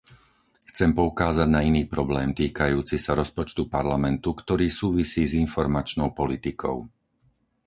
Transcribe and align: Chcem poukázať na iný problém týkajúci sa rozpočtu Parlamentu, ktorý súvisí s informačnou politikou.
Chcem 0.73 0.91
poukázať 0.99 1.45
na 1.55 1.61
iný 1.69 1.83
problém 1.95 2.29
týkajúci 2.39 2.95
sa 3.05 3.11
rozpočtu 3.21 3.61
Parlamentu, 3.77 4.29
ktorý 4.41 4.65
súvisí 4.81 5.23
s 5.29 5.37
informačnou 5.43 6.09
politikou. 6.19 6.77